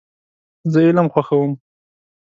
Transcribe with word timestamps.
زه 0.71 0.79
علم 0.87 1.07
خوښوم. 1.13 1.51